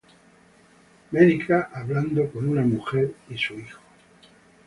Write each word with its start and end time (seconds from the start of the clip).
Médica 1.11 1.69
hablando 1.71 2.27
con 2.31 2.49
una 2.49 2.63
mujer 2.63 3.13
y 3.29 3.37
su 3.37 3.53
hijo 3.53 3.79